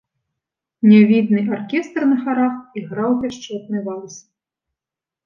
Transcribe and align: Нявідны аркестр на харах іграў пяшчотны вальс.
Нявідны 0.91 1.43
аркестр 1.57 2.01
на 2.13 2.17
харах 2.23 2.53
іграў 2.81 3.11
пяшчотны 3.21 3.83
вальс. 3.89 4.15